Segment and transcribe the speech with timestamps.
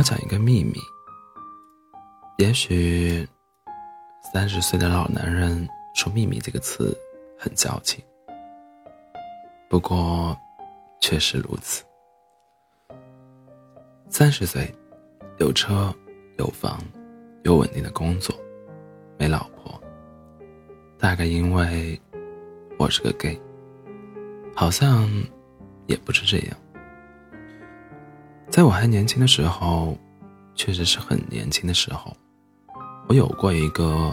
[0.00, 0.80] 要讲一个秘密。
[2.38, 3.28] 也许，
[4.32, 6.96] 三十岁的老男人说“秘密”这个词
[7.38, 8.02] 很矫情，
[9.68, 10.34] 不过，
[11.02, 11.84] 确实如此。
[14.08, 14.74] 三十岁，
[15.38, 15.94] 有车
[16.38, 16.82] 有房，
[17.42, 18.34] 有稳定的工作，
[19.18, 19.78] 没老婆。
[20.98, 22.00] 大概因为
[22.78, 23.38] 我是个 gay，
[24.56, 25.06] 好像
[25.86, 26.56] 也不是这样。
[28.50, 29.96] 在我还年轻的时候，
[30.56, 32.12] 确实是很年轻的时候。
[33.06, 34.12] 我有过一个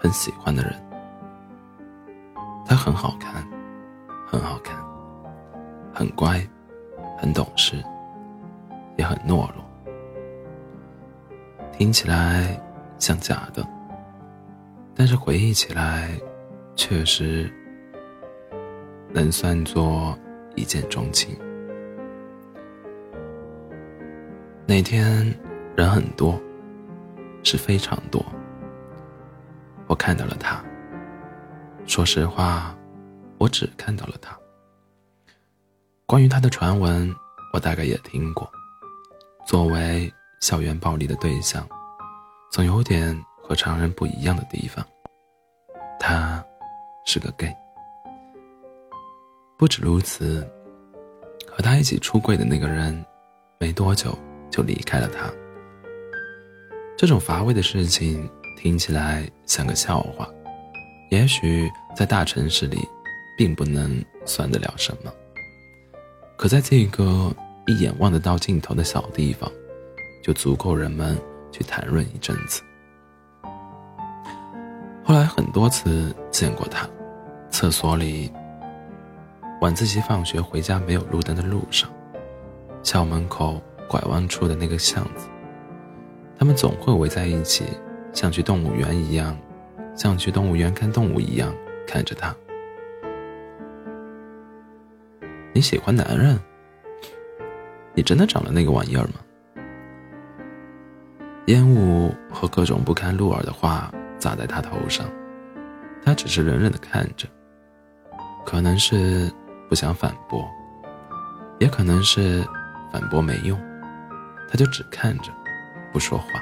[0.00, 0.72] 很喜欢的人，
[2.64, 3.44] 他很好看，
[4.24, 4.76] 很好看，
[5.92, 6.40] 很乖，
[7.18, 7.74] 很懂事，
[8.96, 9.64] 也很懦弱。
[11.72, 12.56] 听起来
[13.00, 13.66] 像假的，
[14.94, 16.08] 但是回忆起来，
[16.76, 17.52] 确实
[19.12, 20.16] 能算作
[20.54, 21.36] 一见钟情。
[24.70, 25.26] 那天
[25.76, 26.40] 人很多。
[27.42, 28.24] 是非常多。
[29.88, 30.62] 我看到了他。
[31.86, 32.72] 说实话，
[33.38, 34.38] 我只看到了他。
[36.06, 37.12] 关于他的传闻，
[37.52, 38.48] 我大概也听过。
[39.44, 41.68] 作为校园暴力的对象，
[42.52, 44.86] 总有点和常人不一样的地方。
[45.98, 46.44] 他
[47.04, 47.52] 是个 gay。
[49.58, 50.48] 不止如此，
[51.50, 53.04] 和他一起出柜的那个人，
[53.58, 54.16] 没多久
[54.50, 55.30] 就离开了他。
[56.96, 60.28] 这种乏味的事情听起来像个笑话，
[61.10, 62.86] 也许在大城市里，
[63.38, 65.10] 并不能算得了什么。
[66.36, 67.34] 可在这个
[67.66, 69.50] 一眼望得到尽头的小地方，
[70.22, 71.16] 就足够人们
[71.50, 72.62] 去谈论一阵子。
[75.02, 76.88] 后来很多次见过他，
[77.50, 78.30] 厕所里，
[79.60, 81.90] 晚自习放学回家没有路灯的路上，
[82.82, 85.28] 校门口拐弯处的那个巷子。
[86.38, 87.64] 他们总会围在一起，
[88.12, 89.36] 像去动物园一样，
[89.96, 91.52] 像去动物园看动物一样
[91.88, 92.32] 看着他。
[95.52, 96.38] 你喜欢男人？
[97.92, 99.14] 你真的长了那个玩意儿吗？
[101.46, 105.04] 烟雾和各种不堪入耳的话砸在他头上，
[106.04, 107.26] 他只是冷冷的看着，
[108.46, 109.28] 可能是
[109.68, 110.48] 不想反驳，
[111.58, 112.46] 也可能是
[112.92, 113.58] 反驳没用，
[114.50, 115.30] 他就只看着。
[115.92, 116.40] 不说话。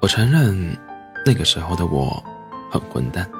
[0.00, 0.76] 我承认，
[1.24, 2.20] 那个时候的我
[2.68, 3.30] 很混蛋。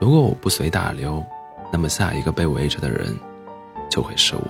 [0.00, 1.24] 如果我不随大流，
[1.72, 3.16] 那么下一个被围着的人
[3.88, 4.44] 就会是我。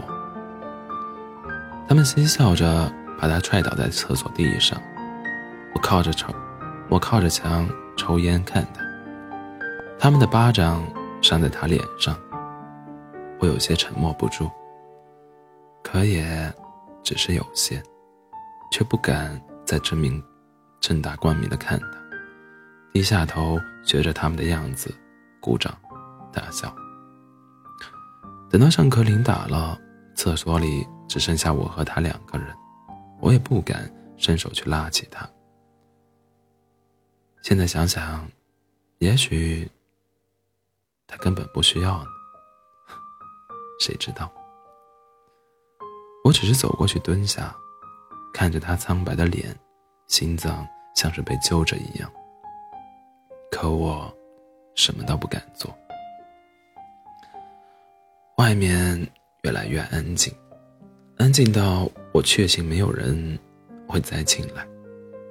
[1.87, 4.81] 他们嬉笑着把他踹倒在厕所地上，
[5.75, 6.35] 我靠着抽，
[6.89, 8.83] 我靠着墙抽烟看他。
[9.99, 10.83] 他们的巴掌
[11.21, 12.17] 扇在他脸上，
[13.39, 14.51] 我有些沉默不住。
[15.85, 16.53] 可也。
[17.05, 17.83] 只是有些，
[18.73, 20.25] 却不敢再正明、
[20.81, 22.03] 正大光明的看他，
[22.95, 24.91] 低下头学着他们的样子，
[25.39, 25.79] 鼓掌、
[26.33, 26.75] 大笑。
[28.49, 29.79] 等到上课铃打了，
[30.15, 32.57] 厕所里只剩下我和他两个人，
[33.21, 35.29] 我也不敢伸手去拉起他。
[37.43, 38.27] 现在想想，
[38.97, 39.71] 也许
[41.07, 42.09] 他根本不需要呢，
[43.79, 44.33] 谁知道？
[46.25, 47.55] 我只是走过去蹲下，
[48.33, 49.55] 看着他苍白的脸，
[50.09, 52.11] 心脏像是被揪着一样。
[53.51, 54.11] 可我
[54.75, 55.71] 什么都不敢做。
[58.39, 58.99] 外面
[59.43, 60.33] 越来越安静，
[61.19, 63.39] 安静到我确信没有人
[63.87, 64.67] 会再进来，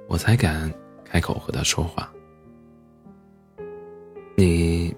[0.08, 0.72] 我才敢
[1.04, 2.08] 开口和他说话。
[4.36, 4.94] 你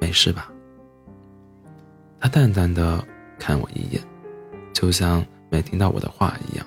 [0.00, 0.50] 没事吧？
[2.18, 3.06] 他淡淡的
[3.38, 4.02] 看我一眼。
[4.76, 6.66] 就像没听到我的话一样，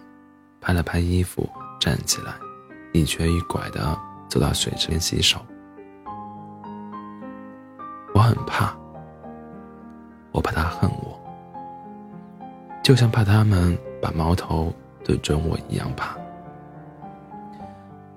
[0.59, 1.47] 拍了拍衣服，
[1.80, 2.34] 站起来，
[2.92, 3.96] 一瘸一拐的
[4.28, 5.40] 走到水池边洗手。
[8.16, 8.75] 我很怕，
[10.31, 11.22] 我怕他恨我，
[12.81, 14.74] 就像怕他们把矛头
[15.04, 16.18] 对准我一样怕。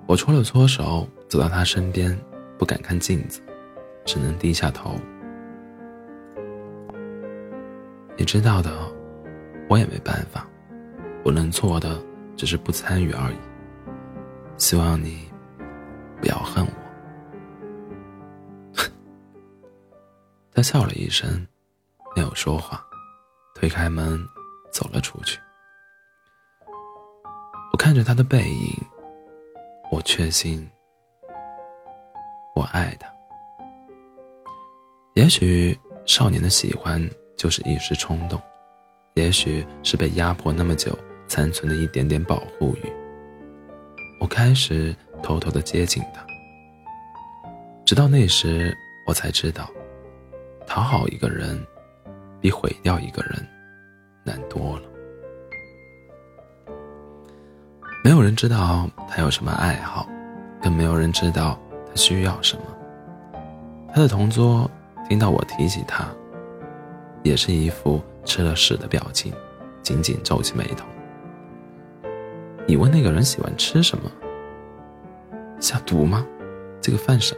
[0.07, 2.19] 我搓了搓手，走到他身边，
[2.57, 3.43] 不敢看镜子，
[4.05, 4.95] 只能低下头。
[8.17, 8.71] 你知道的。
[9.73, 10.47] 我也没办法，
[11.25, 11.99] 我能做的
[12.37, 13.37] 只是不参与而已。
[14.55, 15.27] 希望你
[16.21, 16.71] 不要恨我。
[20.53, 21.47] 他笑了一声，
[22.15, 22.85] 没有说话，
[23.55, 24.23] 推开门
[24.71, 25.39] 走了出去。
[27.71, 28.79] 我看着他的背影，
[29.89, 30.69] 我确信
[32.55, 33.11] 我爱他。
[35.15, 37.03] 也许少年的喜欢
[37.35, 38.39] 就是一时冲动。
[39.15, 42.91] 也许是被压迫那么久残存的一点点保护欲。
[44.19, 46.25] 我开始偷偷的接近他，
[47.85, 48.75] 直到那时，
[49.05, 49.69] 我才知道，
[50.65, 51.61] 讨好一个人，
[52.39, 53.45] 比毁掉一个人
[54.23, 54.83] 难多了。
[58.03, 60.07] 没有人知道他有什么爱好，
[60.61, 62.63] 更没有人知道他需要什么。
[63.93, 64.69] 他的同桌
[65.07, 66.07] 听到我提起他，
[67.21, 69.33] 也是一副吃了屎的表情，
[69.81, 70.85] 紧紧皱起眉头。
[72.65, 74.11] 你问那个人喜欢吃什么？
[75.59, 76.25] 下毒吗？
[76.81, 77.35] 这个犯什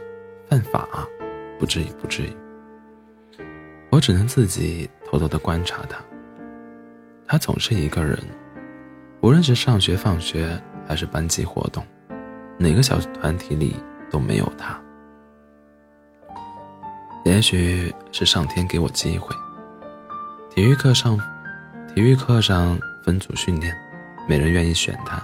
[0.48, 0.88] 犯法？
[1.58, 2.32] 不至于，不至于。
[3.90, 5.98] 我只能自己偷偷的观察他。
[7.26, 8.18] 他总是一个人。
[9.22, 11.84] 无论是上学、放学，还是班级活动，
[12.58, 13.74] 哪个小团体里
[14.10, 14.80] 都没有他。
[17.24, 19.34] 也许是上天给我机会。
[20.56, 21.18] 体育课上，
[21.94, 23.76] 体育课上分组训练，
[24.26, 25.22] 没人愿意选他。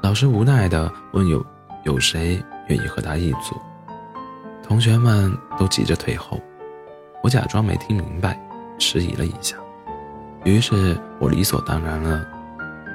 [0.00, 1.44] 老师无奈的问有
[1.82, 3.60] 有谁愿意和他一组，
[4.62, 6.40] 同学们都急着退后。
[7.20, 8.40] 我假装没听明白，
[8.78, 9.56] 迟疑了一下，
[10.44, 12.24] 于是我理所当然了。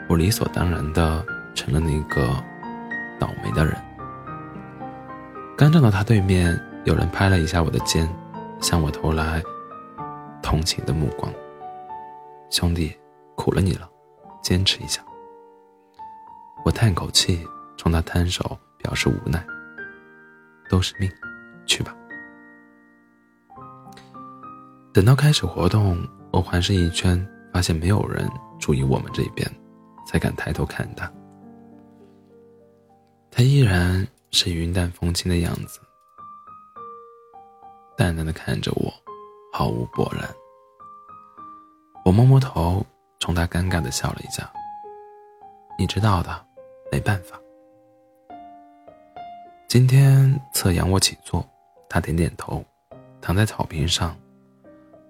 [0.07, 2.25] 我理所当然的成了那个
[3.19, 3.75] 倒霉的人。
[5.57, 8.09] 刚站到他对面，有人拍了一下我的肩，
[8.61, 9.43] 向我投来
[10.41, 11.29] 同情的目光。
[12.49, 12.95] 兄弟，
[13.35, 13.89] 苦了你了，
[14.41, 15.03] 坚持一下。
[16.65, 17.45] 我叹口气，
[17.77, 19.45] 冲他摊手，表示无奈。
[20.69, 21.09] 都是命，
[21.65, 21.95] 去吧。
[24.93, 25.97] 等到开始活动，
[26.31, 28.29] 我环视一圈，发现没有人
[28.59, 29.49] 注意我们这边。
[30.07, 31.11] 才敢抬头看他，
[33.29, 35.79] 他依然是云淡风轻的样子，
[37.95, 38.91] 淡淡的看着我，
[39.53, 40.27] 毫无波澜。
[42.09, 42.83] 我摸摸头，
[43.19, 44.51] 冲他尴尬的笑了一下。
[45.77, 46.43] 你知道的，
[46.91, 47.39] 没办法。
[49.67, 51.47] 今天测仰卧起坐，
[51.87, 52.65] 他点点头，
[53.21, 54.17] 躺在草坪上，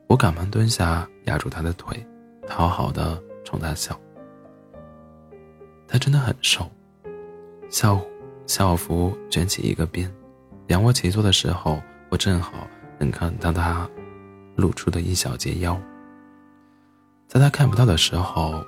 [0.10, 2.06] 我赶忙蹲下压住他的腿，
[2.46, 3.98] 讨好的冲他笑。
[5.88, 6.70] 他真的很瘦，
[7.70, 7.98] 校
[8.46, 10.14] 校服卷起一个边，
[10.68, 12.68] 仰卧起坐的时候，我正好
[12.98, 13.90] 能看到他
[14.58, 15.80] 露出的一小截腰。
[17.30, 18.66] 在他看不到的时候，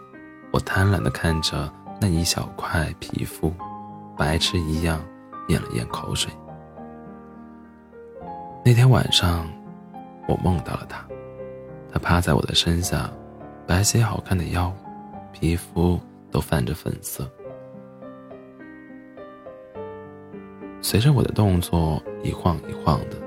[0.51, 1.67] 我贪婪的看着
[1.99, 3.51] 那一小块皮肤，
[4.15, 5.03] 白痴一样
[5.47, 6.31] 咽了咽口水。
[8.63, 9.49] 那天晚上，
[10.27, 11.03] 我梦到了他，
[11.91, 13.09] 他趴在我的身下，
[13.65, 14.71] 白皙好看的腰，
[15.33, 15.99] 皮肤。
[16.31, 17.29] 都泛着粉色，
[20.81, 23.17] 随着我的动作一晃一晃的，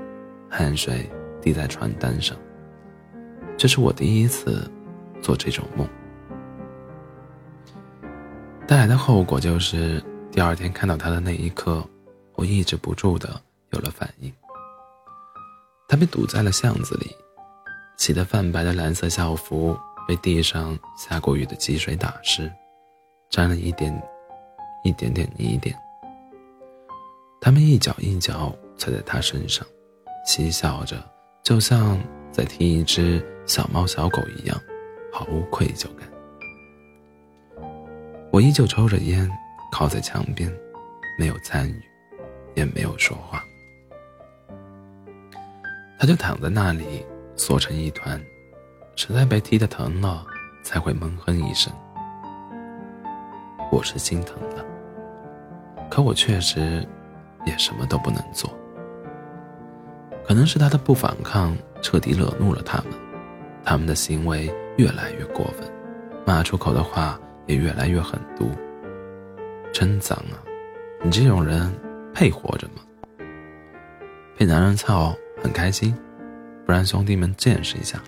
[0.49, 1.07] 汗水
[1.39, 2.35] 滴在床单上。
[3.55, 4.67] 这是我第一次
[5.25, 5.89] 做这种梦，
[8.67, 9.99] 带来的后果就是，
[10.31, 11.83] 第二天看到他的那一刻，
[12.35, 13.41] 我抑制不住的
[13.71, 14.31] 有了反应。
[15.87, 17.09] 他被堵在了巷子里，
[17.97, 19.75] 洗得泛白的蓝色校服
[20.07, 22.51] 被地上下过雨的积水打湿。
[23.31, 23.99] 沾了一点，
[24.83, 25.75] 一点点泥点。
[27.41, 29.65] 他们一脚一脚踩在他身上，
[30.23, 31.03] 嬉笑着，
[31.41, 31.99] 就像
[32.31, 34.55] 在踢一只小猫小狗一样，
[35.15, 36.05] 毫无愧疚感。
[38.33, 39.31] 我依旧抽着烟，
[39.71, 40.53] 靠在墙边，
[41.17, 41.81] 没有参与，
[42.53, 43.41] 也没有说话。
[45.97, 47.05] 他就躺在那里，
[47.37, 48.21] 缩成一团，
[48.97, 50.25] 实在被踢得疼了，
[50.63, 51.71] 才会闷哼一声。
[53.71, 54.65] 我是心疼的，
[55.89, 56.85] 可我确实
[57.45, 58.53] 也什么都不能做。
[60.27, 62.91] 可能是他的不反抗彻底惹怒了他们，
[63.63, 65.69] 他们的行为越来越过分，
[66.25, 68.49] 骂出口的话也越来越狠毒。
[69.71, 70.39] 真脏啊！
[71.03, 71.73] 你这种人
[72.13, 72.81] 配活着吗？
[74.37, 75.95] 被男人操很开心，
[76.65, 78.01] 不然兄弟们见识一下。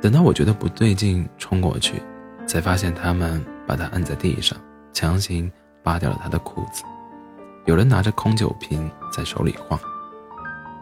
[0.00, 2.02] 等到我觉得不对劲，冲过去。
[2.46, 4.58] 才发现他们把他按在地上，
[4.94, 6.82] 强行扒掉了他的裤子。
[7.66, 9.78] 有人拿着空酒瓶在手里晃。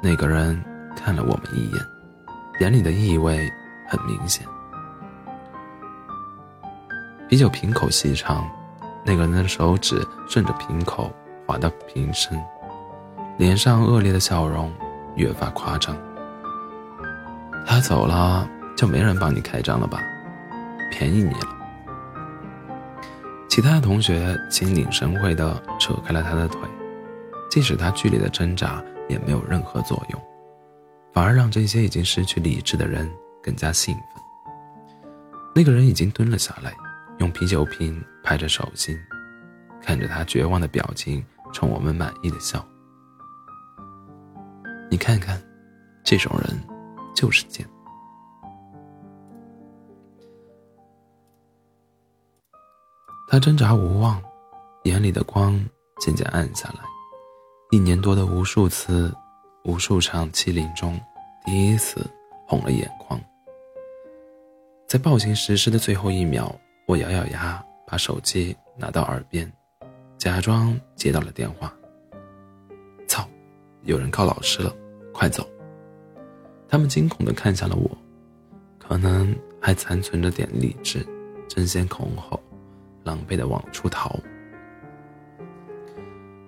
[0.00, 0.62] 那个人
[0.94, 1.84] 看了我们一眼，
[2.60, 3.52] 眼里的意味
[3.88, 4.46] 很明显。
[7.28, 8.48] 啤酒瓶口细长，
[9.04, 11.10] 那个人的手指顺着瓶口
[11.46, 12.40] 滑到瓶身，
[13.36, 14.72] 脸上恶劣的笑容
[15.16, 15.96] 越发夸张。
[17.66, 20.00] 他走了，就没人帮你开张了吧？
[20.90, 21.56] 便宜你了。
[23.48, 26.60] 其他同学心领神会地扯开了他的腿，
[27.50, 30.22] 即使他剧烈的挣扎也没有任何作用，
[31.12, 33.10] 反而让这些已经失去理智的人
[33.46, 34.22] 更加兴奋。
[35.54, 36.74] 那个人已经蹲了下来，
[37.18, 38.98] 用啤酒瓶拍着手心，
[39.80, 42.62] 看着他绝望的表情，冲我们满意的笑。
[44.90, 45.40] 你看看，
[46.04, 46.60] 这种人
[47.14, 47.64] 就是贱。
[53.28, 54.20] 他挣扎无望，
[54.84, 55.58] 眼里的光
[56.00, 56.80] 渐渐暗下来。
[57.70, 59.12] 一年多的无数次、
[59.64, 61.00] 无数场欺凌中，
[61.44, 62.08] 第一次
[62.46, 63.20] 红了眼眶。
[64.86, 66.54] 在暴行实施的最后一秒，
[66.86, 69.52] 我咬咬牙，把手机拿到耳边，
[70.16, 71.74] 假装接到了电话。
[73.08, 73.28] 操，
[73.82, 74.72] 有人告老师了，
[75.12, 75.44] 快走！
[76.68, 77.90] 他们惊恐地看向了我，
[78.78, 81.04] 可能还残存着点理智，
[81.48, 82.40] 争先恐后。
[83.02, 84.18] 狼狈的往出逃，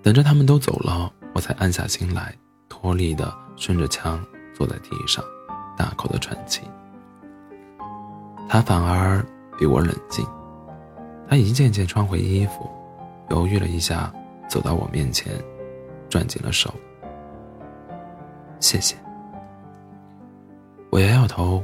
[0.03, 2.37] 等着他们都走了，我才安下心来，
[2.69, 5.25] 脱力的顺着墙坐在地上，
[5.77, 6.63] 大口的喘气。
[8.49, 9.23] 他反而
[9.59, 10.27] 比我冷静，
[11.29, 12.69] 他一件件穿回衣服，
[13.29, 14.11] 犹豫了一下，
[14.49, 15.33] 走到我面前，
[16.09, 16.73] 攥紧了手。
[18.59, 18.97] 谢谢。
[20.91, 21.63] 我摇摇头，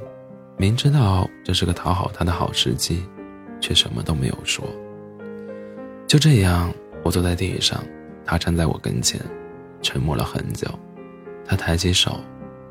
[0.59, 3.03] 明知道这是个讨好他的好时机，
[3.61, 4.63] 却什么都没有说。
[6.07, 6.71] 就这样，
[7.03, 7.83] 我坐在地上，
[8.27, 9.19] 他站在我跟前，
[9.81, 10.69] 沉默了很久。
[11.47, 12.21] 他抬起手，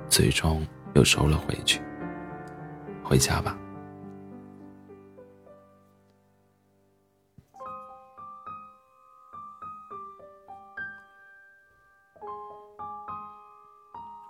[0.07, 1.81] 最终又收了回去。
[3.03, 3.57] 回家吧。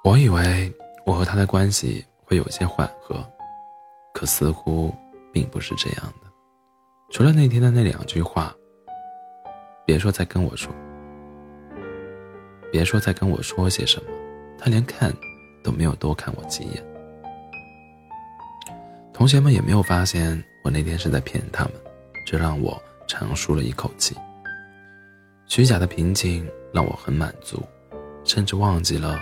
[0.03, 0.69] 我以为
[1.05, 3.25] 我和他的关系会有些缓和，
[4.13, 4.93] 可似乎
[5.31, 6.29] 并不是这样的。
[7.09, 8.53] 除了那天的那两句话。
[9.85, 10.73] 别说再跟我说，
[12.71, 14.09] 别说再跟我说些什么，
[14.57, 15.13] 他连看
[15.61, 16.81] 都没有多看我几眼。
[19.11, 21.73] 同学们也没有发现我那天是在骗他们，
[22.25, 24.15] 这让我长舒了一口气。
[25.47, 27.61] 虚假的平静让我很满足，
[28.23, 29.19] 甚至忘记了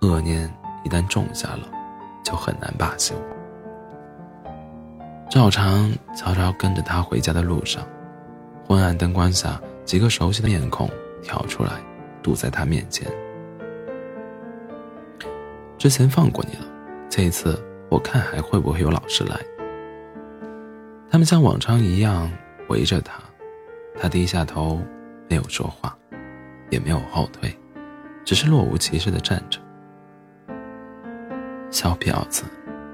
[0.00, 0.52] 恶念
[0.84, 1.68] 一旦种下了，
[2.24, 3.14] 就很难罢休。
[5.28, 7.86] 照常悄悄跟着他回家的路上。
[8.66, 10.88] 昏暗灯光下，几个熟悉的面孔
[11.22, 11.72] 跳出来，
[12.22, 13.06] 堵在他面前。
[15.76, 16.64] 之前放过你了，
[17.08, 19.36] 这一次我看还会不会有老师来。
[21.10, 22.30] 他们像往常一样
[22.68, 23.20] 围着他，
[24.00, 24.80] 他低下头，
[25.28, 25.96] 没有说话，
[26.70, 27.54] 也没有后退，
[28.24, 29.60] 只是若无其事的站着。
[31.80, 32.42] 小婊子，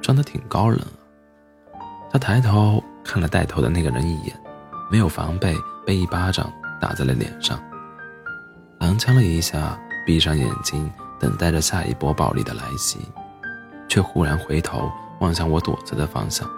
[0.00, 1.82] 装的挺高冷啊。
[2.08, 4.40] 他抬头看了带头的那个人一眼。
[4.88, 7.60] 没有防备，被一巴掌打在了脸上，
[8.78, 9.76] 踉跄了一下，
[10.06, 10.88] 闭上眼睛，
[11.18, 13.00] 等待着下一波暴力的来袭，
[13.88, 14.88] 却忽然回头
[15.18, 16.48] 望向我躲着的方向。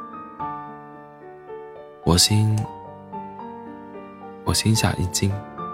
[2.04, 2.54] 我心，
[4.44, 5.32] 我心下一惊，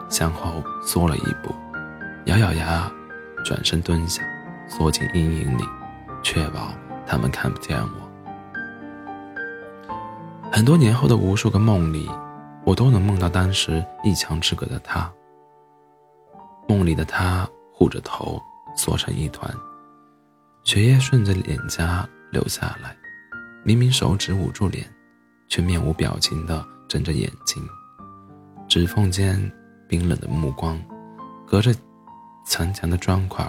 [0.08, 1.52] 向后缩了一步，
[2.26, 2.88] 咬咬牙，
[3.44, 4.22] 转身蹲下，
[4.68, 5.64] 缩进阴影里，
[6.24, 6.74] 确保
[7.06, 8.10] 他们看不见我。
[10.50, 12.10] 很多年后的无数个梦里。
[12.66, 15.12] 我都能梦到当时一墙之隔的他。
[16.66, 18.40] 梦里的他护着头，
[18.74, 19.54] 缩成一团，
[20.62, 22.96] 血液顺着脸颊流下来。
[23.64, 24.90] 明明手指捂住脸，
[25.46, 27.62] 却面无表情地睁着眼睛，
[28.66, 29.38] 指缝间
[29.86, 30.82] 冰冷的目光，
[31.46, 31.70] 隔着
[32.46, 33.46] 残墙的砖块，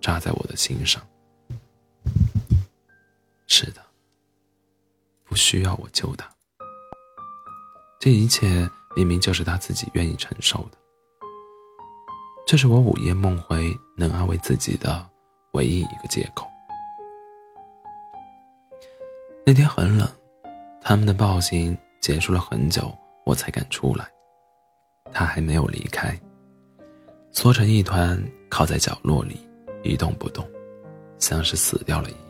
[0.00, 1.02] 扎在我的心上。
[3.52, 3.84] 是的，
[5.24, 6.24] 不需要我救他。
[7.98, 8.46] 这一切
[8.94, 10.78] 明明就是他自己愿意承受的，
[12.46, 15.04] 这是我午夜梦回能安慰自己的
[15.52, 16.46] 唯一一个借口。
[19.44, 20.08] 那天很冷，
[20.80, 24.08] 他们的暴行结束了很久，我才敢出来。
[25.12, 26.16] 他还没有离开，
[27.32, 29.44] 缩成一团靠在角落里
[29.82, 30.48] 一动不动，
[31.18, 32.29] 像是死掉了一样。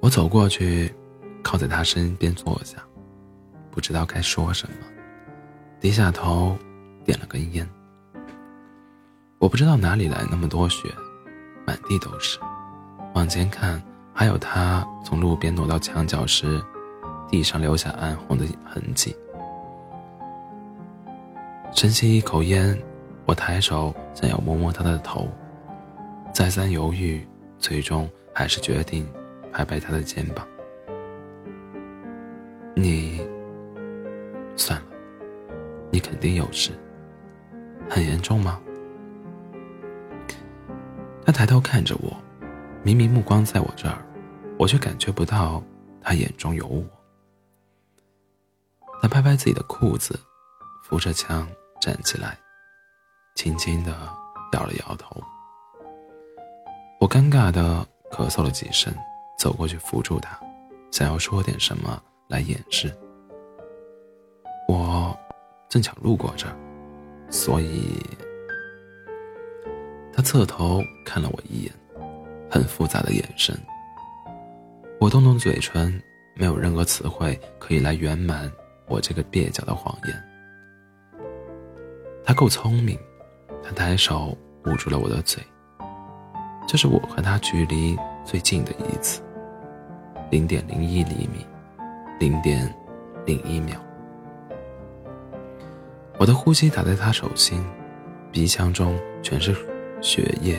[0.00, 0.92] 我走过去，
[1.42, 2.78] 靠在他身边坐下。
[3.70, 4.74] 不知道该说什么，
[5.78, 6.56] 低下头，
[7.04, 7.68] 点了根烟。
[9.38, 10.88] 我不知道哪里来那么多血，
[11.66, 12.38] 满地都是。
[13.14, 13.80] 往前看，
[14.12, 16.60] 还有他从路边挪到墙角时，
[17.28, 19.14] 地上留下暗红的痕迹。
[21.72, 22.76] 深吸一口烟，
[23.26, 25.28] 我抬手想要摸摸他的头，
[26.32, 27.26] 再三犹豫，
[27.58, 29.06] 最终还是决定
[29.60, 30.46] 拍拍他的肩膀。
[32.74, 33.20] 你。
[34.56, 34.86] 算了，
[35.90, 36.72] 你肯定有事，
[37.88, 38.60] 很严重吗？
[41.24, 42.14] 他抬头看着我，
[42.82, 44.04] 明明目光在我这儿，
[44.58, 45.62] 我却感觉不到
[46.02, 46.84] 他眼中有我。
[49.00, 50.18] 他拍拍自己的裤子，
[50.84, 51.48] 扶着墙
[51.80, 52.38] 站起来，
[53.34, 53.92] 轻轻的
[54.52, 55.22] 摇了摇头。
[57.00, 58.92] 我尴尬的咳嗽了几声，
[59.40, 60.38] 走过去扶住他，
[60.90, 62.94] 想要说点什么来掩饰。
[64.68, 65.18] 我
[65.66, 66.54] 正巧路过这儿，
[67.30, 67.98] 所以
[70.12, 71.72] 他侧头看了我一眼，
[72.50, 73.58] 很复杂的眼神。
[75.00, 75.98] 我动动嘴唇，
[76.36, 78.52] 没有任何词汇可以来圆满
[78.88, 80.24] 我这个蹩脚的谎言。
[82.22, 82.98] 他够聪明，
[83.64, 85.42] 他抬手捂住了我的嘴。
[86.68, 89.22] 这是我和他距离最近的一次，
[90.30, 91.44] 零点零一厘米，
[92.18, 92.72] 零点
[93.26, 93.76] 零一秒。
[96.18, 97.64] 我的呼吸打在他手心，
[98.30, 99.54] 鼻腔中全是
[100.00, 100.58] 血液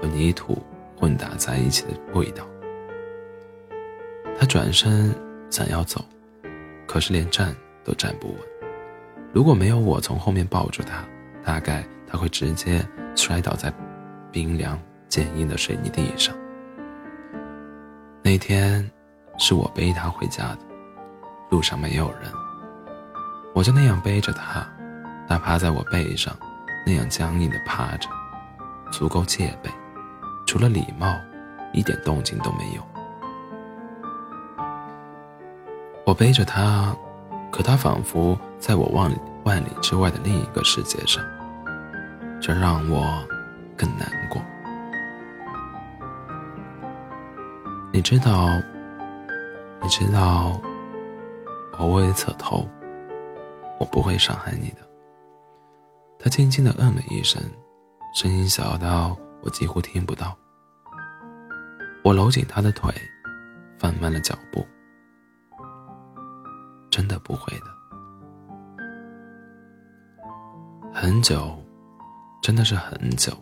[0.00, 0.62] 和泥土
[0.96, 2.46] 混打在一起的味道。
[4.38, 5.14] 他转身
[5.50, 6.04] 想要走，
[6.86, 8.36] 可是连站都站不稳。
[9.32, 11.04] 如果没有我从后面抱住他，
[11.42, 13.72] 大概他会直接摔倒在
[14.30, 14.78] 冰凉。
[15.08, 16.34] 坚硬的水泥地上。
[18.20, 18.90] 那天
[19.38, 20.58] 是我背他回家的，
[21.50, 22.32] 路上没有人，
[23.54, 24.66] 我就那样背着他，
[25.28, 26.34] 他趴在我背上，
[26.84, 28.08] 那样僵硬的趴着，
[28.90, 29.70] 足够戒备，
[30.46, 31.14] 除了礼貌，
[31.72, 32.82] 一点动静都没有。
[36.04, 36.94] 我背着他，
[37.50, 41.22] 可他仿佛在我万里万里之外的另一个世界上，
[42.40, 43.26] 这让我
[43.76, 44.40] 更难过。
[47.92, 48.48] 你知道，
[49.86, 50.60] 你知道，
[51.78, 52.68] 我微侧头，
[53.78, 54.78] 我不会伤害你的。
[56.18, 57.40] 他轻轻的嗯了一声，
[58.12, 60.36] 声音小到我几乎听不到。
[62.02, 62.92] 我搂紧他的腿，
[63.78, 64.66] 放慢了脚步。
[66.90, 67.66] 真的不会的。
[70.92, 71.56] 很久，
[72.42, 73.32] 真的是很久，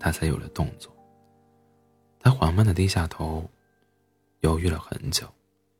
[0.00, 0.90] 他才有了动作。
[2.18, 3.46] 他缓慢的低下头。
[4.40, 5.24] 犹豫了很久，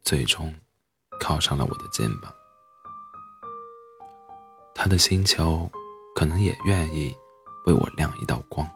[0.03, 0.53] 最终
[1.21, 2.33] 靠上了我的肩膀。
[4.75, 5.71] 他的星球
[6.15, 7.15] 可能也愿意
[7.67, 8.69] 为我亮一道光。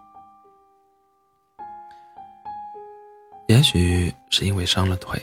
[3.48, 5.20] 也许是因为伤了腿，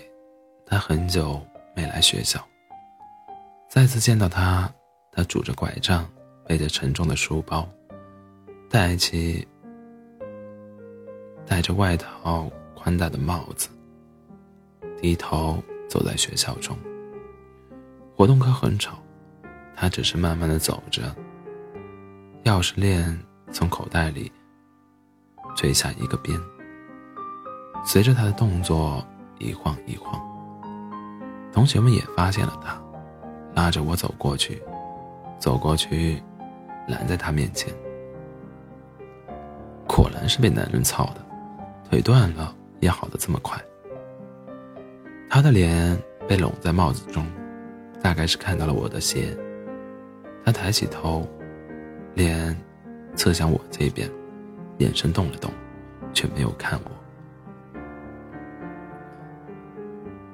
[0.66, 1.42] 他很久
[1.76, 2.46] 没来学校。
[3.70, 4.72] 再次见到他，
[5.12, 6.10] 他拄着拐杖，
[6.46, 7.68] 背着沉重的书包，
[8.70, 9.48] 戴起
[11.46, 13.70] 戴着外套宽大的帽子。
[15.02, 15.62] 低头
[15.93, 16.75] 走在学校中，
[18.17, 18.97] 活动课很吵，
[19.75, 21.15] 他只是慢慢的走着。
[22.45, 23.15] 钥匙链
[23.51, 24.32] 从口袋里
[25.56, 26.36] 垂下一个边，
[27.86, 29.06] 随着他的动作
[29.38, 30.19] 一晃一晃。
[31.51, 32.82] 同学们也发现了他，
[33.53, 34.60] 拉着我走过去，
[35.38, 36.19] 走过去，
[36.88, 37.71] 拦在他面前。
[39.88, 41.23] 果然是被男人操的，
[41.88, 43.63] 腿断了也好的这么快。
[45.34, 47.26] 他的脸被拢在帽子中，
[48.04, 49.36] 大概是看到了我的鞋。
[50.46, 51.28] 他抬起头，
[52.13, 52.56] 脸
[53.15, 54.08] 侧向我这边，
[54.78, 55.52] 眼神动了动，
[56.13, 56.91] 却没有看我。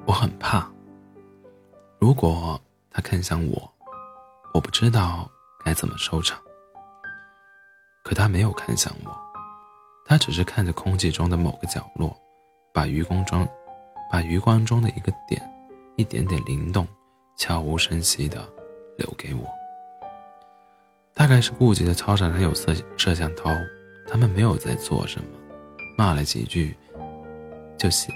[0.05, 0.69] 我很怕，
[1.97, 3.73] 如果他看向我，
[4.53, 5.31] 我不知道
[5.63, 6.37] 该怎么收场。
[8.03, 9.17] 可他没有看向我，
[10.03, 12.13] 他只是看着空气中的某个角落，
[12.73, 13.47] 把余光装。
[14.09, 15.41] 把余光中的一个点，
[15.95, 16.87] 一点点灵动，
[17.37, 18.47] 悄无声息的
[18.97, 19.47] 留给我。
[21.13, 23.49] 大概是顾及的操场上有摄摄像头，
[24.07, 25.27] 他们没有在做什么，
[25.97, 26.75] 骂了几句，
[27.77, 28.13] 就嫌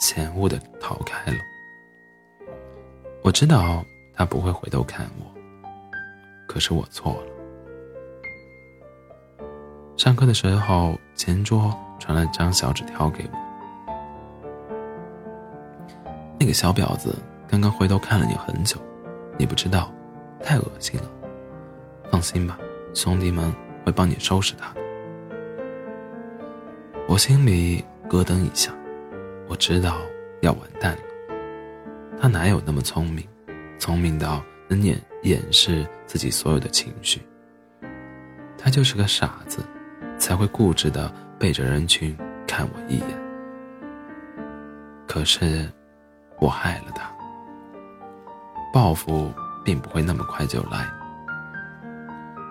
[0.00, 1.38] 嫌恶的逃开了。
[3.22, 3.84] 我知道
[4.14, 5.40] 他不会回头看我，
[6.46, 7.30] 可是我错了。
[9.96, 13.49] 上课的时候，前桌传了张小纸条给我。
[16.40, 17.14] 那个小婊子
[17.46, 18.78] 刚刚回头看了你很久，
[19.36, 19.92] 你不知道，
[20.42, 21.10] 太恶心了。
[22.10, 22.58] 放心吧，
[22.94, 24.80] 兄弟们会帮你收拾他的。
[27.06, 28.72] 我心里咯噔一下，
[29.48, 29.98] 我知道
[30.40, 31.02] 要完蛋了。
[32.18, 33.22] 他哪有那么聪明，
[33.78, 37.20] 聪明到能掩掩饰自己所有的情绪？
[38.56, 39.62] 他就是个傻子，
[40.16, 43.08] 才会固执的背着人群看我一眼。
[45.06, 45.70] 可是。
[46.40, 47.02] 我害了他，
[48.72, 50.86] 报复并不会那么快就来。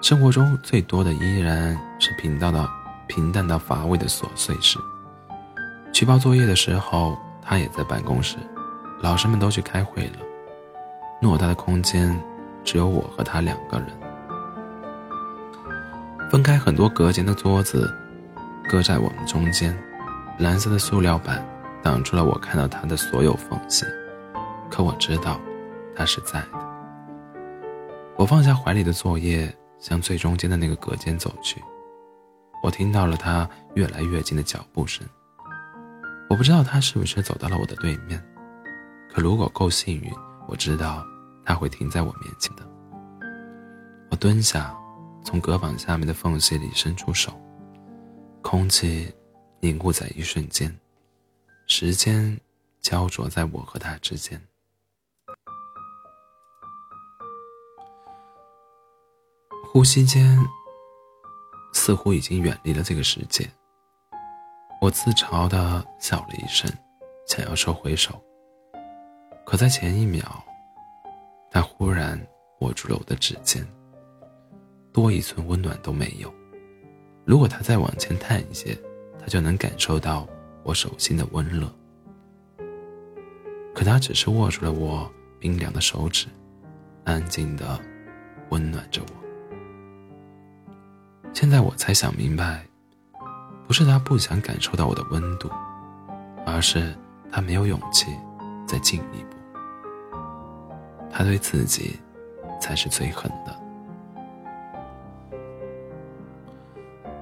[0.02, 2.70] 生活中最多的依然是平淡到
[3.08, 4.80] 平淡到乏味的琐碎事。
[5.92, 8.38] 去报作业的时候，他也在办公室，
[9.02, 10.20] 老师们都去开会了，
[11.22, 12.18] 偌大的空间
[12.64, 13.88] 只有我和他两个人。
[16.30, 17.92] 分开很多隔间的桌子，
[18.70, 19.76] 搁在我们中间，
[20.38, 21.44] 蓝色的塑料板
[21.82, 23.86] 挡住了我看到他的所有缝隙。
[24.70, 25.40] 可我知道，
[25.96, 26.60] 他是在的。
[28.16, 31.62] 我放下怀里的作业，向最中间的那个隔间走去。
[32.62, 35.08] 我听到了他越来越近的脚步声。
[36.30, 38.22] 我不知道他是不是走到了我的对面，
[39.14, 40.12] 可如果够幸运，
[40.48, 41.06] 我知道
[41.44, 42.64] 他会停在我面前的。
[44.12, 44.76] 我蹲下。
[45.22, 47.34] 从隔板下面的缝隙里伸出手，
[48.42, 49.14] 空气
[49.60, 50.74] 凝固在一瞬间，
[51.72, 52.36] 时间
[52.82, 54.42] 焦灼在我和他之间。
[59.72, 60.38] 呼吸间，
[61.72, 63.48] 似乎已经远离了这个世界。
[64.82, 66.70] 我自嘲的笑了一声，
[67.28, 68.20] 想要收回手，
[69.46, 70.44] 可在前一秒，
[71.52, 72.20] 他忽然
[72.62, 73.66] 握住了我的指尖。
[74.92, 76.34] 多一寸温暖都没有。
[77.26, 78.76] 如果他再往前探一些，
[79.20, 80.28] 他就能感受到
[80.70, 81.68] 我手心的温热。
[83.74, 86.28] 可他只是握住了我冰凉的手指，
[87.06, 87.80] 安静的
[88.50, 89.08] 温暖着我。
[91.34, 92.64] 现在我才想明白，
[93.68, 95.50] 不是他不想感受到我的温度，
[96.46, 96.96] 而是
[97.32, 98.16] 他没有勇气
[98.68, 99.38] 再进一步。
[101.10, 102.00] 他对自己
[102.62, 103.60] 才是最狠的。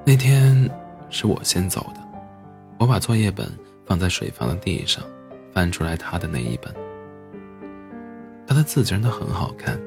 [0.06, 0.70] 那天
[1.10, 2.07] 是我先走的，
[2.80, 3.52] 我把作业本
[3.86, 5.04] 放在水房的地上，
[5.52, 6.74] 翻出来他的那一本。
[8.46, 9.80] 他的字真的很好看，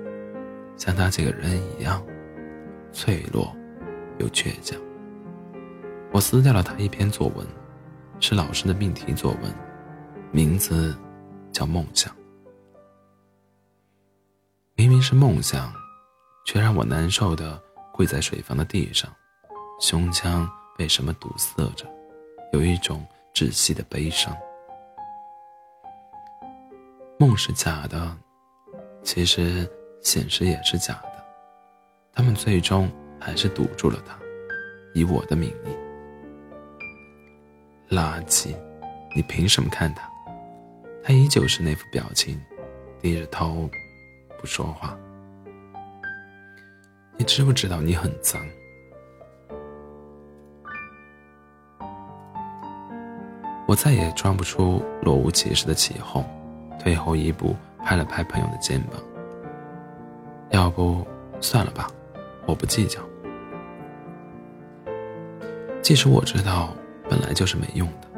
[0.77, 2.05] 像他这个人一样，
[2.93, 3.55] 脆弱
[4.19, 4.79] 又倔强。
[6.13, 7.47] 我撕掉了他一篇作文，
[8.19, 9.55] 是老师的命题作文，
[10.33, 10.95] 名字
[11.53, 12.13] 叫《梦想》。
[14.75, 15.73] 明明是梦想，
[16.45, 19.09] 却让我难受的跪在水房的地上。
[19.81, 21.87] 胸腔被什么堵塞着，
[22.53, 24.37] 有一种窒息的悲伤。
[27.19, 28.17] 梦是假的，
[29.03, 29.69] 其实
[30.03, 31.25] 现实也是假的。
[32.13, 34.19] 他们最终还是堵住了他，
[34.95, 37.95] 以我的名义。
[37.95, 38.55] 垃圾！
[39.15, 40.11] 你凭什么看他？
[41.03, 42.41] 他依旧是那副表情，
[43.01, 43.69] 低着头，
[44.39, 44.97] 不说话。
[47.17, 48.41] 你知不知道你很脏？
[53.71, 56.25] 我再也装不出若无其事的起哄，
[56.81, 57.55] 退后一步，
[57.85, 59.01] 拍了拍朋友的肩膀。
[60.51, 61.07] 要不
[61.41, 61.89] 算了吧，
[62.47, 63.01] 我不计较。
[65.81, 66.75] 即使我知道
[67.09, 68.09] 本来就是没用的，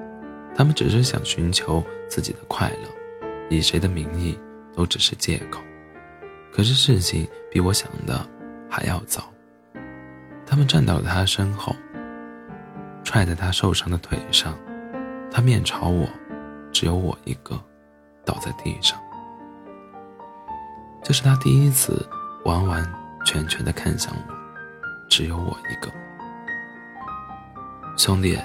[0.56, 2.88] 他们只是想寻求自己的快乐，
[3.50, 4.38] 以谁的名义
[4.74, 5.60] 都只是借口。
[6.50, 8.26] 可是事情比我想的
[8.70, 9.22] 还要糟。
[10.46, 11.76] 他们站到了他身后，
[13.04, 14.58] 踹在他受伤的腿上。
[15.32, 16.06] 他面朝我，
[16.70, 17.58] 只有我一个，
[18.22, 19.00] 倒在地上。
[21.02, 22.06] 这是他第一次
[22.44, 22.86] 完完
[23.24, 24.34] 全全的看向我，
[25.08, 25.90] 只有我一个。
[27.96, 28.38] 兄弟，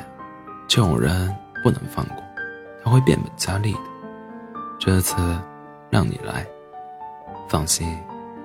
[0.66, 2.24] 这种人不能放过，
[2.82, 3.80] 他会变本加厉的。
[4.80, 5.18] 这次
[5.90, 6.48] 让你来，
[7.50, 7.98] 放心，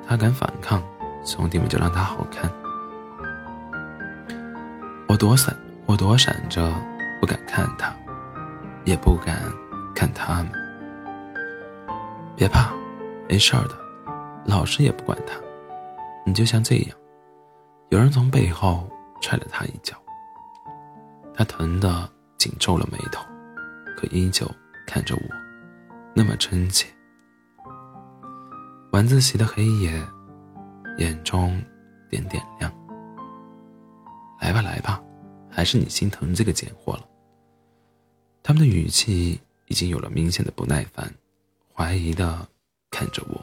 [0.09, 0.83] 他敢反抗，
[1.25, 2.51] 兄弟们就让他好看。
[5.09, 6.73] 我躲闪，我躲闪着，
[7.21, 7.95] 不敢看他。
[8.85, 9.37] 也不敢
[9.95, 10.53] 看他们。
[12.37, 12.73] 别怕，
[13.29, 13.79] 没事儿的，
[14.45, 15.35] 老师也不管他。
[16.25, 16.97] 你就像这样，
[17.91, 18.89] 有人从背后
[19.21, 19.97] 踹了他一脚，
[21.35, 23.25] 他疼得紧皱了眉头，
[23.97, 24.51] 可依旧
[24.87, 25.23] 看着我，
[26.15, 26.89] 那么真切。
[28.93, 29.93] 晚自习的黑夜，
[30.99, 31.63] 眼中
[32.09, 32.73] 点点亮。
[34.41, 35.01] 来吧，来吧，
[35.51, 37.03] 还是你心疼这个贱货了。
[38.45, 41.09] 他们的语气已经有了明显的不耐烦，
[41.73, 42.47] 怀疑的
[42.91, 43.41] 看着我。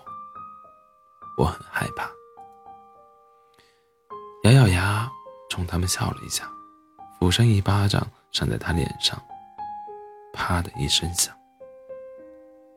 [1.37, 2.11] 我很害怕，
[4.43, 5.09] 咬咬牙
[5.49, 6.51] 冲他们笑了一下，
[7.17, 9.17] 俯身一巴掌扇在他脸上，
[10.33, 11.33] 啪的一声响。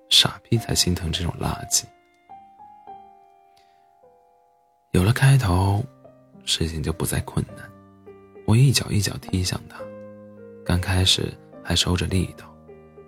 [0.09, 1.83] 傻逼才心疼这种垃圾。
[4.93, 5.85] 有了开头，
[6.45, 7.69] 事情就不再困难。
[8.47, 9.81] 我一脚一脚踢向他，
[10.65, 11.37] 刚开始。
[11.63, 12.45] 还收着力道，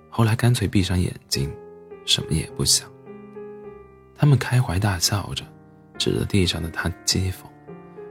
[0.09, 1.53] 后来干脆闭上眼睛，
[2.05, 2.89] 什么也不想。
[4.17, 5.45] 他们开怀大笑着，
[5.99, 7.45] 指着地上的他讥讽，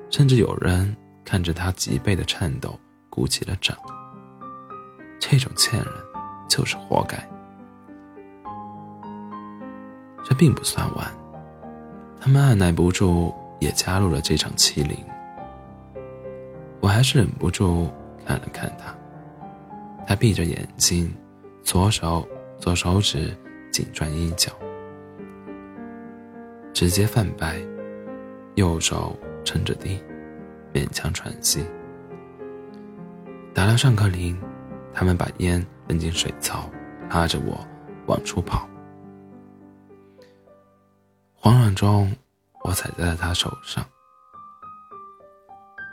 [0.10, 2.78] 甚至有人看着他脊背的颤抖，
[3.10, 3.78] 鼓起了掌。
[5.20, 5.94] 这种欠人，
[6.50, 7.18] 就是活该。
[10.26, 11.12] 这并不算完，
[12.20, 14.98] 他们按耐不住，也加入了这场欺凌。
[16.82, 17.90] 我还是忍不住
[18.26, 18.94] 看了看他，
[20.06, 21.14] 他闭着眼睛，
[21.64, 22.28] 左手
[22.60, 23.36] 左手指
[23.72, 24.52] 紧攥衣角，
[26.74, 27.62] 直接泛白，
[28.56, 30.04] 右手撑着地，
[30.74, 31.66] 勉强喘息。
[33.54, 34.40] 打了上课铃，
[34.94, 36.70] 他们把烟扔进水槽，
[37.10, 37.66] 拉着我
[38.08, 38.68] 往出跑。
[41.36, 42.12] 慌乱中，
[42.64, 43.86] 我踩在了他手上。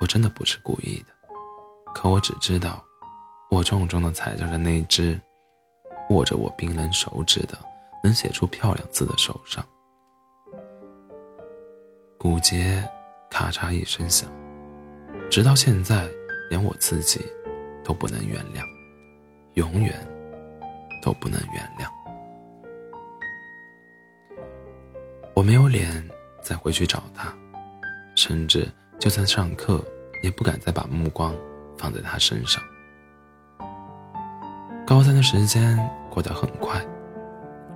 [0.00, 1.12] 我真的不是故意的，
[1.94, 2.82] 可我只知道，
[3.50, 5.20] 我重重的踩在了那只
[6.10, 7.58] 握着我冰冷手指的、
[8.02, 9.64] 能写出漂亮字的手上。
[12.16, 12.88] 骨节
[13.28, 14.30] 咔嚓一声响，
[15.28, 16.08] 直到现在，
[16.48, 17.20] 连我自己
[17.82, 18.64] 都不能原谅，
[19.54, 19.94] 永远
[21.02, 21.90] 都不能原谅。
[25.34, 26.08] 我没有脸
[26.40, 27.34] 再回去找他，
[28.14, 28.68] 甚至。
[28.98, 29.82] 就算上课，
[30.22, 31.34] 也不敢再把目光
[31.78, 32.62] 放在他身上。
[34.90, 35.78] 高三的时间
[36.10, 36.84] 过得很快，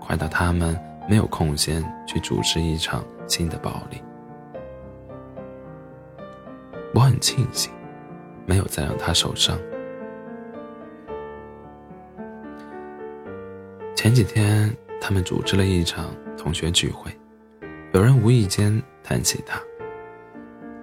[0.00, 0.76] 快到他们
[1.08, 4.02] 没有空闲去主持一场新的暴力。
[6.92, 7.72] 我很庆幸，
[8.46, 9.56] 没有再让他受伤。
[13.94, 14.68] 前几天，
[15.00, 17.16] 他们组织了一场同学聚会，
[17.92, 19.56] 有人无意间谈起他。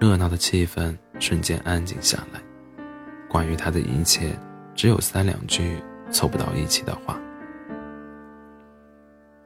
[0.00, 2.40] 热闹的气氛瞬间安静下来，
[3.28, 4.34] 关于他的一切，
[4.74, 5.76] 只有三两句
[6.12, 7.18] 凑不到一起的话。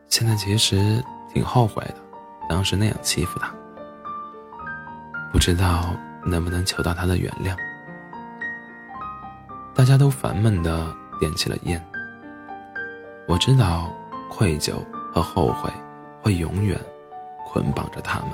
[0.08, 1.02] 现在其实
[1.32, 1.96] 挺后悔的，
[2.48, 3.52] 当时那样欺负他，
[5.32, 7.54] 不知道能不能求到他的原谅。
[9.74, 11.82] 大家都烦闷的点起了烟。
[13.28, 13.92] 我知道，
[14.30, 14.74] 愧疚
[15.12, 15.70] 和后悔
[16.22, 16.80] 会永远
[17.46, 18.30] 捆绑着他们。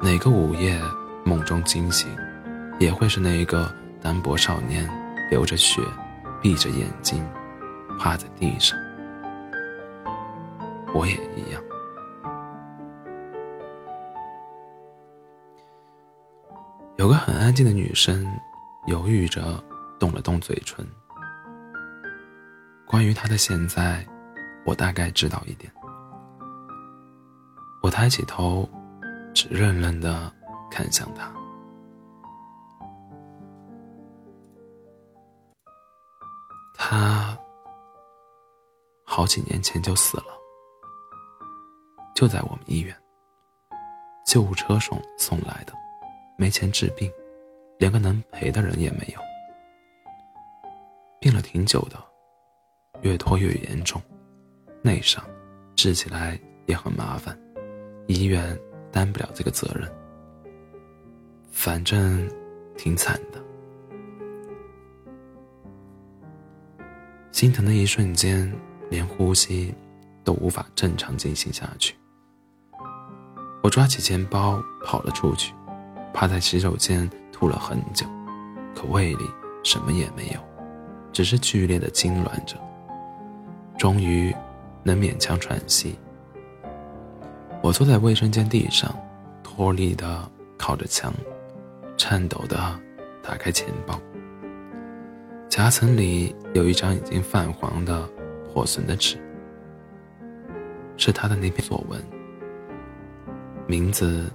[0.00, 0.80] 哪个午夜
[1.24, 2.08] 梦中惊醒，
[2.78, 4.88] 也会是那一个单薄少年，
[5.30, 5.80] 流着血，
[6.42, 7.24] 闭着眼睛，
[7.98, 8.78] 趴在地上。
[10.92, 11.62] 我也一样。
[16.96, 18.26] 有个很安静的女生，
[18.88, 19.62] 犹豫着
[19.98, 20.86] 动了动嘴唇。
[22.86, 24.04] 关于她的现在，
[24.66, 25.72] 我大概知道一点。
[27.82, 28.68] 我抬起头。
[29.32, 30.30] 只愣愣的
[30.72, 31.30] 看向他，
[39.20, 40.28] 好几年前就死了，
[42.14, 42.96] 就在我们医院，
[44.24, 45.74] 救护车送送来的，
[46.38, 47.12] 没钱治病，
[47.78, 49.20] 连个能陪的人也没有，
[51.20, 52.02] 病了挺久的，
[53.02, 54.00] 越拖越严重，
[54.80, 55.22] 内伤，
[55.76, 57.38] 治起来也很麻烦，
[58.06, 58.58] 医院。
[58.90, 59.86] 担不了这个责任，
[61.52, 62.26] 反正
[62.74, 63.38] 挺惨的。
[67.30, 68.50] 心疼的一瞬间，
[68.90, 69.74] 连呼吸
[70.22, 71.94] 都无法正常进行下去。
[73.62, 75.54] 我抓起钱包跑了出去，
[76.12, 78.06] 趴在洗手间吐了很久，
[78.74, 79.24] 可胃里
[79.62, 80.40] 什么也没有，
[81.12, 82.56] 只是剧烈的痉挛着。
[83.78, 84.34] 终于，
[84.82, 85.98] 能勉强喘息。
[87.62, 88.94] 我坐在卫生间地上，
[89.42, 91.12] 脱力的靠着墙，
[91.96, 92.56] 颤抖的
[93.22, 94.00] 打开钱包。
[95.48, 98.08] 夹层里有一张已经泛黄的
[98.52, 99.16] 破损的纸，
[100.96, 102.02] 是他的那篇作文，
[103.66, 104.30] 名字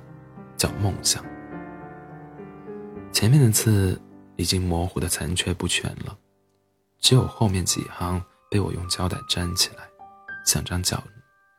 [0.56, 1.23] 叫《梦想》。
[3.12, 4.01] 前面的字
[4.36, 6.17] 已经模糊的残缺不全了，
[6.99, 9.84] 只有后面几行被我用胶带粘起来，
[10.45, 11.01] 像张奖，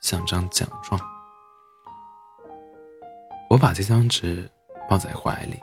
[0.00, 1.00] 像张奖状。
[3.48, 4.50] 我把这张纸
[4.88, 5.58] 抱在怀里，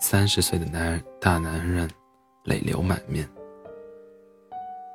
[0.00, 1.88] 三十岁的男大男人，
[2.44, 3.28] 泪流满面。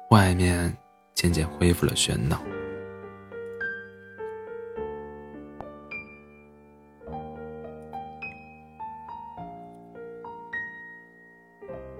[0.09, 0.75] 外面
[1.13, 2.41] 渐渐恢复了喧闹。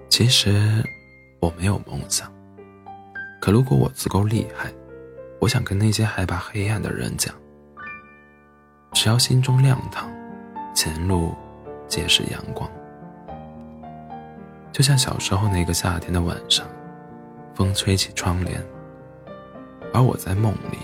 [0.08, 0.82] 其实
[1.40, 2.32] 我没有梦想，
[3.40, 4.72] 可如果我足够厉害，
[5.40, 7.34] 我想跟那些害怕黑暗的人讲。
[8.92, 10.08] 只要心中亮堂，
[10.72, 11.34] 前路
[11.88, 12.70] 皆是阳光。
[14.70, 16.64] 就像小时候那个夏天的晚上，
[17.54, 18.64] 风吹起窗帘，
[19.94, 20.78] 而我在梦里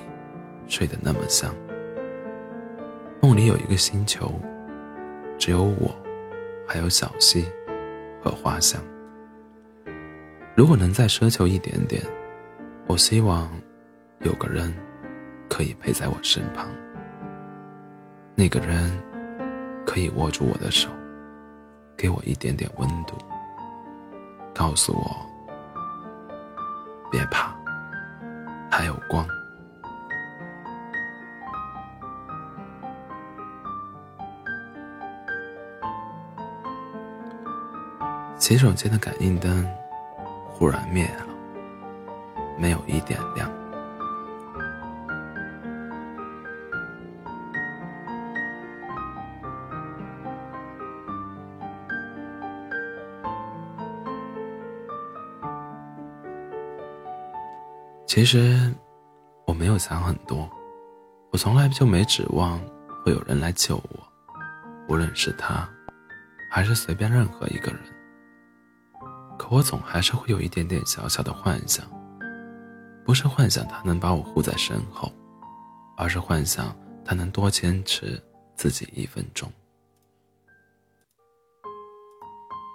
[0.68, 1.52] 睡得那么香。
[3.20, 4.32] 梦里有一个星球，
[5.36, 5.90] 只有我，
[6.64, 7.44] 还有小溪
[8.22, 8.80] 和花香。
[10.54, 12.00] 如果能再奢求一点点，
[12.86, 13.50] 我希望
[14.20, 14.72] 有个人
[15.48, 16.68] 可以陪在我身旁。
[18.36, 18.96] 那个人
[19.84, 20.88] 可以握住我的手，
[21.96, 23.16] 给我一点点温度，
[24.54, 25.26] 告诉我
[27.10, 27.54] 别怕，
[28.70, 29.26] 还有光。
[38.38, 39.68] 洗手间的感应灯
[40.48, 41.26] 忽然灭了，
[42.58, 43.59] 没有一点亮。
[58.20, 58.70] 其实
[59.46, 60.46] 我没有想很多，
[61.32, 62.60] 我从来就没指望
[63.02, 64.06] 会有人来救我，
[64.90, 65.66] 无论是他，
[66.50, 67.80] 还是随便任何一个人。
[69.38, 71.82] 可我总还是会有一点点小小的幻想，
[73.06, 75.10] 不是幻想他能把我护在身后，
[75.96, 78.22] 而是幻想他能多坚持
[78.54, 79.50] 自己一分钟，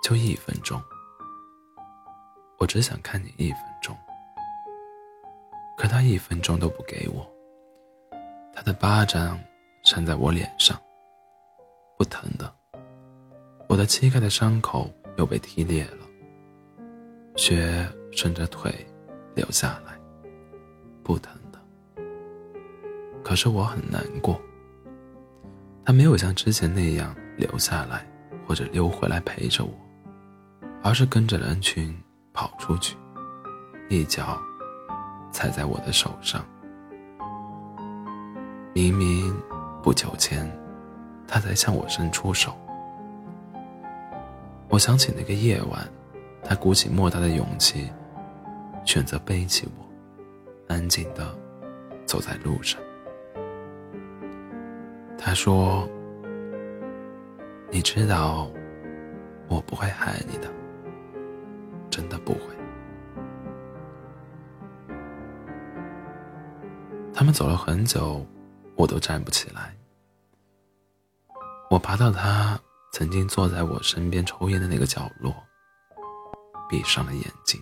[0.01, 0.81] 就一分钟。
[2.58, 3.95] 我只想看你一分钟，
[5.77, 7.29] 可他一分钟都不给我。
[8.53, 9.39] 他的巴掌
[9.83, 10.79] 扇在我脸上，
[11.97, 12.53] 不疼的，
[13.67, 16.05] 我的膝盖的伤口又被踢裂了。
[17.35, 18.73] 血顺着腿
[19.35, 19.99] 流下来，
[21.03, 21.59] 不疼的。
[23.21, 24.39] 可是我很难过。
[25.83, 28.07] 他没有像之前那样留下来，
[28.47, 29.71] 或者溜回来陪着我，
[30.81, 31.93] 而是跟着人群
[32.33, 32.95] 跑出去，
[33.89, 34.41] 一脚
[35.36, 36.41] 踩在我的手上。
[38.74, 39.36] 明明
[39.84, 40.50] 不久前，
[41.28, 42.56] 他才向我伸出手。
[44.69, 45.86] 我想起那个夜晚。
[46.41, 47.89] 他鼓起莫大的勇气，
[48.86, 49.86] 选择背起我，
[50.74, 51.36] 安静的
[52.06, 52.80] 走在路上。
[55.17, 55.89] 他说
[57.71, 58.48] ：“你知道，
[59.48, 60.48] 我不会害你的，
[61.89, 62.39] 真的不会。”
[67.25, 68.23] 们走了很久，
[68.75, 69.75] 我都站不起来。
[71.71, 72.59] 我爬到他
[72.93, 75.33] 曾经坐在我身边抽烟的那个角落。
[76.67, 77.61] 闭上了眼睛。